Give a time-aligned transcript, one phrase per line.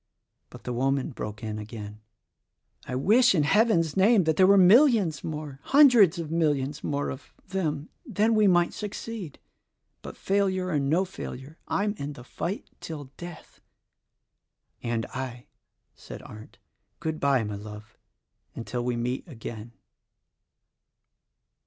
[0.49, 2.01] But the woman broke in again:
[2.87, 7.31] "I wish in Heaven's name that there were millions more, hundreds of millions more, of
[7.49, 9.37] them; then we might succeed.
[10.01, 13.61] But, failure or no failure, I'm in the fight till death."
[14.81, 15.45] "And I,"
[15.93, 16.57] said Arndt.
[16.99, 17.95] "Good bye, my love,
[18.55, 19.71] until we meet again.